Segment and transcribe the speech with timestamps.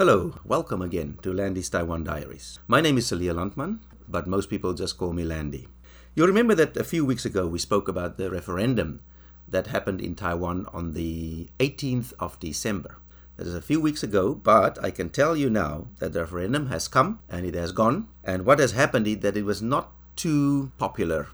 [0.00, 2.58] Hello, welcome again to Landy's Taiwan Diaries.
[2.66, 5.68] My name is Celia Landman, but most people just call me Landy.
[6.14, 9.02] You'll remember that a few weeks ago we spoke about the referendum
[9.46, 12.96] that happened in Taiwan on the 18th of December.
[13.36, 16.68] That is a few weeks ago, but I can tell you now that the referendum
[16.68, 18.08] has come and it has gone.
[18.24, 21.28] And what has happened is that it was not too popular.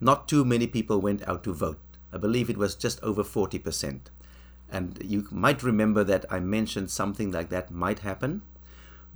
[0.00, 1.78] Not too many people went out to vote.
[2.12, 4.00] I believe it was just over 40%.
[4.70, 8.42] And you might remember that I mentioned something like that might happen.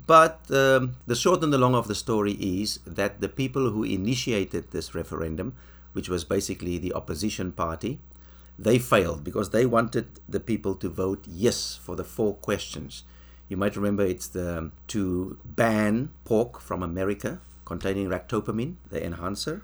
[0.06, 3.84] But um, the short and the long of the story is that the people who
[3.84, 5.54] initiated this referendum,
[5.92, 8.00] which was basically the opposition party,
[8.58, 13.04] they failed because they wanted the people to vote yes for the four questions.
[13.48, 19.62] You might remember it's the to ban pork from America containing ractopamine, the enhancer,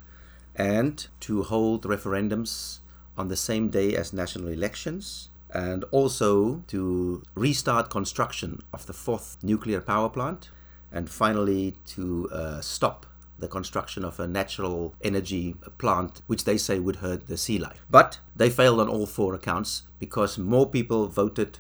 [0.55, 2.79] and to hold referendums
[3.17, 9.37] on the same day as national elections, and also to restart construction of the fourth
[9.43, 10.51] nuclear power plant,
[10.93, 13.07] and finally to uh, stop
[13.39, 17.85] the construction of a natural energy plant, which they say would hurt the sea life.
[17.89, 21.59] But they failed on all four accounts because more people voted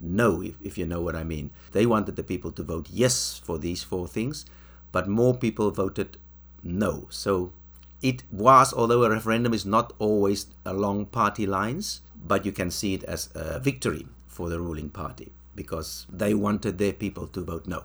[0.00, 1.50] no, if, if you know what I mean.
[1.72, 4.46] They wanted the people to vote yes for these four things,
[4.92, 6.16] but more people voted
[6.62, 7.06] no.
[7.10, 7.52] So
[8.02, 12.94] it was, although a referendum is not always along party lines, but you can see
[12.94, 17.66] it as a victory for the ruling party because they wanted their people to vote
[17.66, 17.84] no.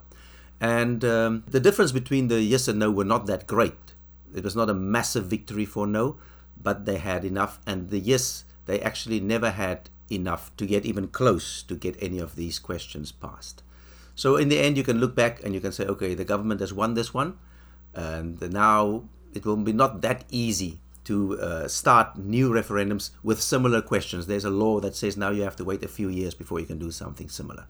[0.61, 3.93] And um, the difference between the yes and no were not that great.
[4.33, 6.17] It was not a massive victory for no,
[6.61, 7.59] but they had enough.
[7.65, 12.19] And the yes, they actually never had enough to get even close to get any
[12.19, 13.63] of these questions passed.
[14.15, 16.61] So in the end, you can look back and you can say, okay, the government
[16.61, 17.37] has won this one,
[17.93, 23.81] and now it will be not that easy to uh, start new referendums with similar
[23.81, 24.27] questions.
[24.27, 26.65] There's a law that says now you have to wait a few years before you
[26.65, 27.67] can do something similar.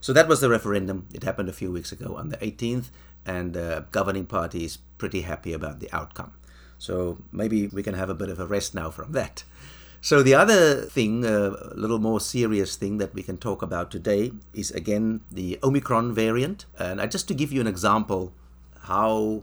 [0.00, 1.06] So that was the referendum.
[1.12, 2.90] It happened a few weeks ago on the 18th,
[3.24, 6.32] and the uh, governing party is pretty happy about the outcome.
[6.78, 9.44] So maybe we can have a bit of a rest now from that.
[10.00, 13.90] So the other thing, uh, a little more serious thing that we can talk about
[13.90, 16.66] today is again the Omicron variant.
[16.78, 18.32] And I, just to give you an example
[18.82, 19.42] how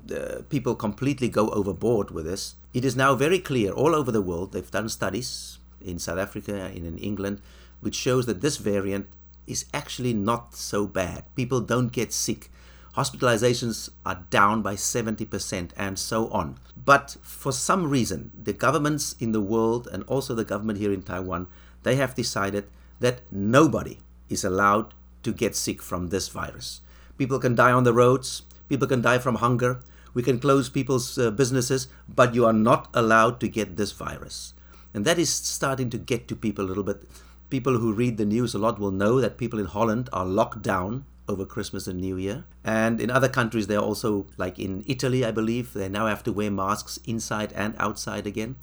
[0.49, 2.55] people completely go overboard with this.
[2.73, 6.71] It is now very clear all over the world, they've done studies in South Africa
[6.73, 7.41] and in England,
[7.81, 9.07] which shows that this variant
[9.45, 11.23] is actually not so bad.
[11.35, 12.49] People don't get sick.
[12.95, 16.57] Hospitalizations are down by 70% and so on.
[16.77, 21.03] But for some reason, the governments in the world and also the government here in
[21.03, 21.47] Taiwan,
[21.83, 22.65] they have decided
[22.99, 26.81] that nobody is allowed to get sick from this virus.
[27.17, 29.81] People can die on the roads, People can die from hunger.
[30.13, 34.53] We can close people's uh, businesses, but you are not allowed to get this virus.
[34.93, 37.03] And that is starting to get to people a little bit.
[37.49, 40.61] People who read the news a lot will know that people in Holland are locked
[40.61, 42.45] down over Christmas and New Year.
[42.63, 46.33] And in other countries, they're also, like in Italy, I believe, they now have to
[46.33, 48.55] wear masks inside and outside again.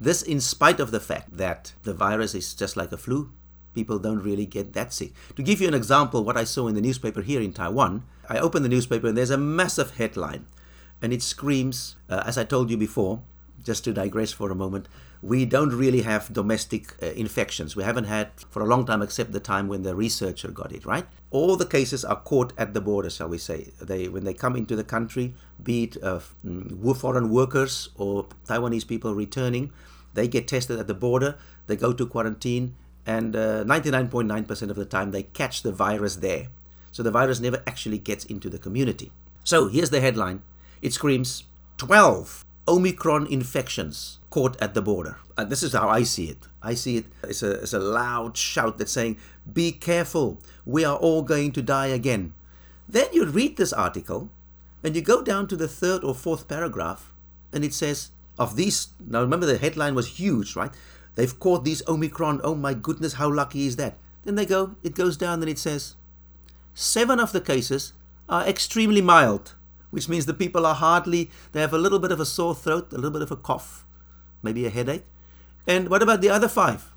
[0.00, 3.32] This, in spite of the fact that the virus is just like a flu,
[3.74, 5.12] people don't really get that sick.
[5.36, 8.38] To give you an example, what I saw in the newspaper here in Taiwan, I
[8.38, 10.46] opened the newspaper and there's a massive headline,
[11.02, 13.22] and it screams, uh, as I told you before,
[13.62, 14.88] just to digress for a moment,
[15.22, 17.74] we don't really have domestic uh, infections.
[17.74, 20.84] We haven't had for a long time, except the time when the researcher got it,
[20.84, 21.06] right?
[21.30, 23.72] All the cases are caught at the border, shall we say.
[23.80, 28.86] They, when they come into the country, be it uh, mm, foreign workers or Taiwanese
[28.86, 29.72] people returning,
[30.14, 31.36] they get tested at the border,
[31.66, 36.48] they go to quarantine, and 99.9% uh, of the time they catch the virus there.
[36.92, 39.10] So the virus never actually gets into the community.
[39.44, 40.42] So here's the headline
[40.82, 41.44] it screams
[41.78, 45.18] 12 Omicron infections caught at the border.
[45.36, 46.48] And this is how I see it.
[46.62, 49.18] I see it as a, it's a loud shout that's saying,
[49.52, 52.34] Be careful, we are all going to die again.
[52.88, 54.30] Then you read this article
[54.82, 57.12] and you go down to the third or fourth paragraph
[57.52, 60.72] and it says, Of these, now remember the headline was huge, right?
[61.14, 62.40] They've caught these Omicron.
[62.42, 63.96] Oh my goodness, how lucky is that?
[64.24, 65.94] Then they go, it goes down and it says,
[66.74, 67.92] seven of the cases
[68.28, 69.54] are extremely mild,
[69.96, 72.92] which means the people are hardly, they have a little bit of a sore throat,
[72.92, 73.86] a little bit of a cough,
[74.42, 75.06] maybe a headache.
[75.66, 76.92] And what about the other five?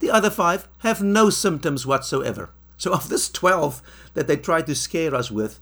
[0.00, 2.50] The other five have no symptoms whatsoever.
[2.76, 3.80] So, of this 12
[4.12, 5.60] that they tried to scare us with,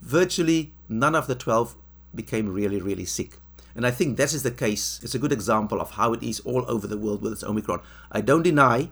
[0.00, 1.76] virtually none of the 12
[2.14, 3.36] became really, really sick.
[3.74, 4.98] And I think this is the case.
[5.02, 7.82] It's a good example of how it is all over the world with its Omicron.
[8.10, 8.88] I don't deny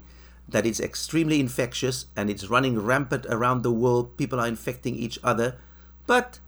[0.47, 4.19] that it's extremely infectious and it's running rampant around the world.
[4.19, 5.57] People are infecting each other,
[6.07, 6.41] but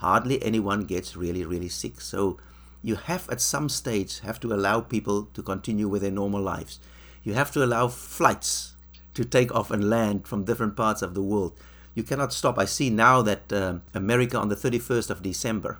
[0.00, 2.00] hardly anyone gets really, really sick.
[2.00, 2.38] So
[2.82, 6.80] you have at some stage have to allow people to continue with their normal lives.
[7.22, 8.74] You have to allow flights
[9.14, 11.52] to take off and land from different parts of the world.
[11.94, 12.58] you cannot stop.
[12.58, 15.78] I see now that um, America on the 31st of December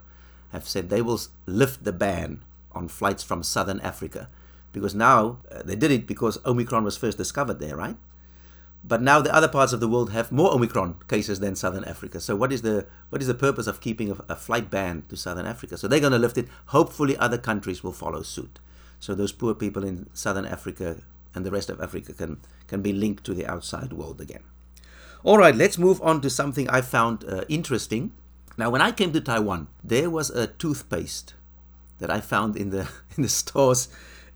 [0.52, 4.28] have said they will lift the ban on flights from southern Africa
[4.72, 7.96] because now uh, they did it because Omicron was first discovered there, right?
[8.82, 12.18] But now the other parts of the world have more Omicron cases than Southern Africa.
[12.18, 15.16] So what is the what is the purpose of keeping a, a flight ban to
[15.16, 15.76] Southern Africa?
[15.76, 16.48] So they're going to lift it.
[16.66, 18.58] Hopefully, other countries will follow suit.
[18.98, 20.96] So those poor people in Southern Africa
[21.34, 24.44] and the rest of Africa can can be linked to the outside world again.
[25.22, 28.12] All right, let's move on to something I found uh, interesting.
[28.56, 31.34] Now, when I came to Taiwan, there was a toothpaste
[31.98, 33.88] that I found in the in the stores,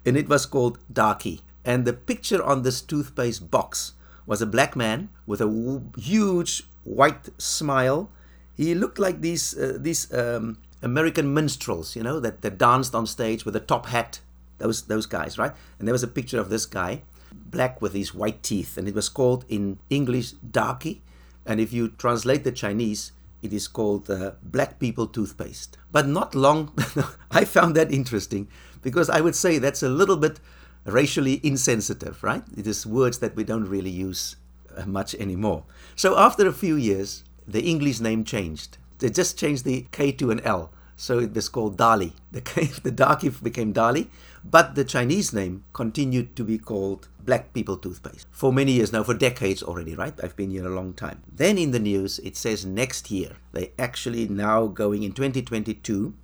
[0.04, 1.40] and it was called Darkie.
[1.64, 3.94] And the picture on this toothpaste box
[4.26, 8.10] was a black man with a w- huge white smile.
[8.54, 13.06] He looked like these uh, these um, American minstrels, you know, that, that danced on
[13.06, 14.20] stage with a top hat.
[14.58, 15.52] Those those guys, right?
[15.78, 18.94] And there was a picture of this guy, black with these white teeth, and it
[18.94, 21.02] was called in English darkie,
[21.44, 23.12] and if you translate the Chinese,
[23.42, 25.76] it is called uh, black people toothpaste.
[25.90, 26.72] But not long,
[27.30, 28.48] I found that interesting
[28.80, 30.38] because I would say that's a little bit
[30.84, 32.44] racially insensitive, right?
[32.56, 34.36] It is words that we don't really use
[34.76, 35.64] uh, much anymore.
[35.96, 38.78] So after a few years, the English name changed.
[38.98, 40.70] They just changed the K to an L.
[40.96, 42.12] So it was called Darlie.
[42.32, 44.08] The, K, the Darkie became Darlie,
[44.44, 49.02] but the Chinese name continued to be called Black People Toothpaste for many years now,
[49.02, 50.14] for decades already, right?
[50.22, 51.22] I've been here a long time.
[51.32, 56.14] Then in the news, it says next year, they actually now going in 2022,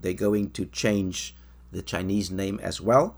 [0.00, 1.34] they're going to change
[1.70, 3.16] the Chinese name as well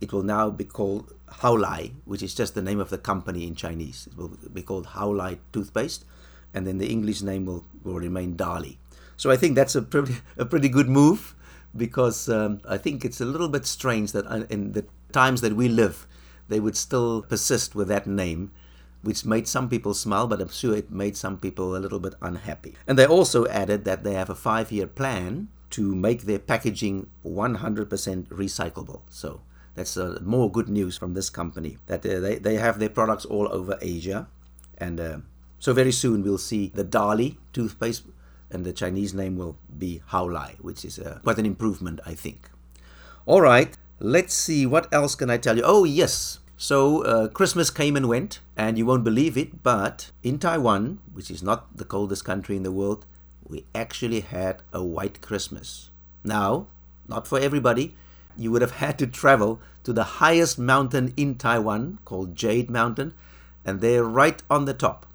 [0.00, 3.54] it will now be called Haolai, which is just the name of the company in
[3.54, 4.08] Chinese.
[4.10, 6.04] It will be called Haolai toothpaste,
[6.54, 8.78] and then the English name will, will remain Darlie.
[9.16, 11.34] So I think that's a pretty a pretty good move
[11.76, 15.54] because um, I think it's a little bit strange that uh, in the times that
[15.54, 16.06] we live,
[16.48, 18.50] they would still persist with that name,
[19.02, 22.14] which made some people smile, but I'm sure it made some people a little bit
[22.22, 22.74] unhappy.
[22.86, 28.26] And they also added that they have a five-year plan to make their packaging 100%
[28.28, 29.02] recyclable.
[29.08, 29.42] So
[29.74, 33.24] that's uh, more good news from this company that uh, they, they have their products
[33.24, 34.28] all over Asia.
[34.78, 35.18] And uh,
[35.58, 38.04] so very soon we'll see the Darlie toothpaste,
[38.50, 42.50] and the Chinese name will be Haolai, which is uh, quite an improvement, I think.
[43.26, 45.62] All right, let's see what else can I tell you.
[45.64, 46.40] Oh, yes.
[46.56, 51.30] So uh, Christmas came and went, and you won't believe it, but in Taiwan, which
[51.30, 53.06] is not the coldest country in the world,
[53.46, 55.90] we actually had a white Christmas.
[56.24, 56.66] Now,
[57.08, 57.94] not for everybody
[58.36, 63.14] you would have had to travel to the highest mountain in Taiwan called Jade Mountain,
[63.64, 65.06] and there, right on the top,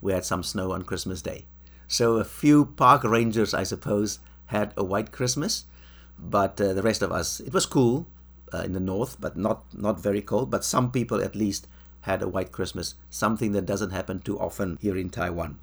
[0.00, 1.46] we had some snow on Christmas Day.
[1.88, 5.64] So a few park rangers, I suppose, had a white Christmas,
[6.18, 8.06] but uh, the rest of us, it was cool
[8.52, 10.50] uh, in the north, but not not very cold.
[10.50, 11.66] But some people, at least,
[12.02, 15.58] had a white Christmas, something that doesn't happen too often here in Taiwan.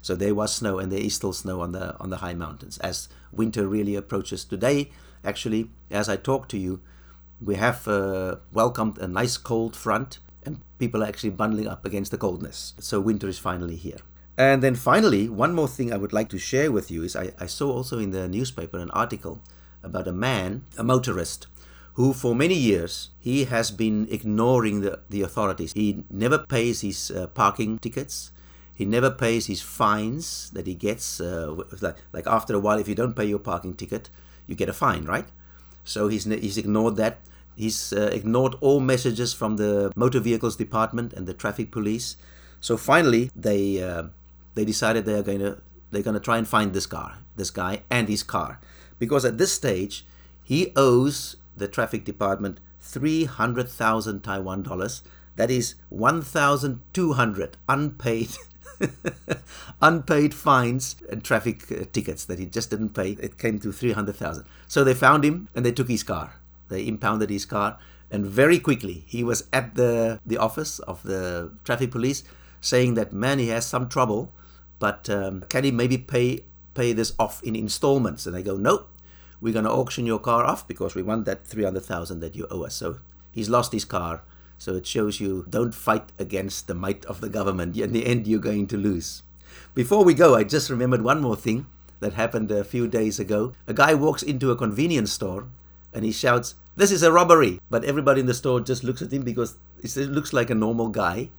[0.00, 2.78] So there was snow, and there is still snow on the on the high mountains
[2.78, 4.90] as winter really approaches today.
[5.24, 6.80] Actually, as I talk to you,
[7.40, 12.10] we have uh, welcomed a nice cold front, and people are actually bundling up against
[12.10, 12.74] the coldness.
[12.78, 13.98] So winter is finally here.
[14.36, 17.32] And then finally, one more thing I would like to share with you is I,
[17.38, 19.40] I saw also in the newspaper an article
[19.82, 21.48] about a man, a motorist,
[21.94, 25.72] who for many years he has been ignoring the, the authorities.
[25.74, 28.30] He never pays his uh, parking tickets.
[28.74, 31.20] He never pays his fines that he gets.
[31.20, 34.08] Uh, like, like after a while, if you don't pay your parking ticket,
[34.46, 35.26] you get a fine, right?
[35.84, 37.18] So he's he's ignored that.
[37.54, 42.16] He's uh, ignored all messages from the motor vehicles department and the traffic police.
[42.60, 44.04] So finally, they uh,
[44.54, 45.58] they decided they are going to
[45.90, 48.60] they're going to try and find this car, this guy, and his car,
[48.98, 50.06] because at this stage
[50.42, 55.02] he owes the traffic department three hundred thousand Taiwan dollars.
[55.36, 58.30] That is one thousand two hundred unpaid
[59.82, 63.12] unpaid fines and traffic uh, tickets that he just didn't pay.
[63.12, 64.44] It came to 300,000.
[64.68, 66.34] So they found him and they took his car.
[66.68, 67.78] They impounded his car
[68.12, 72.22] and very quickly he was at the the office of the traffic police
[72.60, 74.30] saying that man he has some trouble
[74.78, 78.88] but um, can he maybe pay pay this off in installments and they go nope
[79.40, 82.62] we're going to auction your car off because we want that 300,000 that you owe
[82.62, 82.98] us so
[83.32, 84.22] he's lost his car
[84.62, 87.76] so it shows you don't fight against the might of the government.
[87.76, 89.24] In the end, you're going to lose.
[89.74, 91.66] Before we go, I just remembered one more thing
[91.98, 93.54] that happened a few days ago.
[93.66, 95.48] A guy walks into a convenience store
[95.92, 97.58] and he shouts, This is a robbery!
[97.70, 100.90] But everybody in the store just looks at him because it looks like a normal
[100.90, 101.30] guy.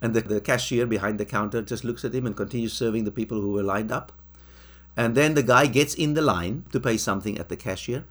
[0.00, 3.10] And the, the cashier behind the counter just looks at him and continues serving the
[3.10, 4.10] people who were lined up.
[4.96, 8.06] And then the guy gets in the line to pay something at the cashier.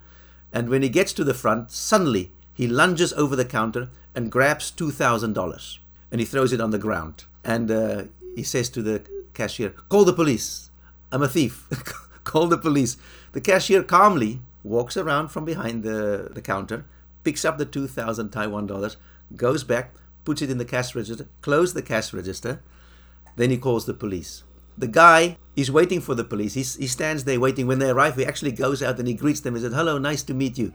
[0.52, 4.70] And when he gets to the front, suddenly he lunges over the counter and grabs
[4.70, 5.78] $2,000
[6.10, 7.24] and he throws it on the ground.
[7.44, 9.02] And uh, he says to the
[9.34, 10.70] cashier, Call the police.
[11.12, 11.66] I'm a thief.
[12.24, 12.96] Call the police.
[13.32, 16.84] The cashier calmly walks around from behind the, the counter,
[17.24, 18.96] picks up the 2,000 Taiwan dollars,
[19.36, 22.60] goes back, puts it in the cash register, closes the cash register,
[23.36, 24.42] then he calls the police.
[24.76, 26.54] The guy is waiting for the police.
[26.54, 27.66] He's, he stands there waiting.
[27.66, 29.54] When they arrive, he actually goes out and he greets them.
[29.54, 30.72] He says, Hello, nice to meet you.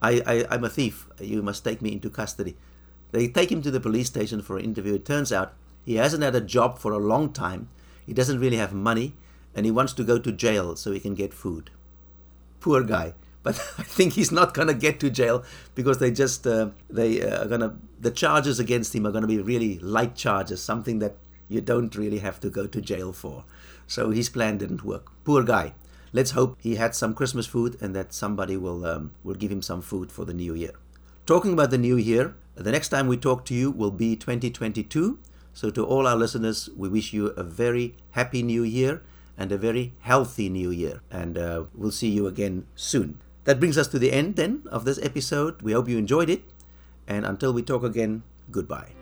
[0.00, 1.06] I, I, I'm a thief.
[1.20, 2.56] You must take me into custody.
[3.12, 4.94] They take him to the police station for an interview.
[4.94, 5.54] It turns out
[5.84, 7.68] he hasn't had a job for a long time.
[8.06, 9.14] He doesn't really have money
[9.54, 11.70] and he wants to go to jail so he can get food.
[12.60, 13.14] Poor guy.
[13.42, 17.22] But I think he's not going to get to jail because they just uh, they
[17.22, 20.62] uh, are going to the charges against him are going to be really light charges,
[20.62, 21.16] something that
[21.48, 23.44] you don't really have to go to jail for.
[23.86, 25.12] So his plan didn't work.
[25.24, 25.74] Poor guy.
[26.12, 29.62] Let's hope he had some Christmas food and that somebody will um, will give him
[29.62, 30.72] some food for the new year.
[31.26, 35.18] Talking about the new year, the next time we talk to you will be 2022.
[35.54, 39.02] So, to all our listeners, we wish you a very happy new year
[39.36, 41.00] and a very healthy new year.
[41.10, 43.20] And uh, we'll see you again soon.
[43.44, 45.60] That brings us to the end then of this episode.
[45.62, 46.44] We hope you enjoyed it.
[47.06, 49.01] And until we talk again, goodbye.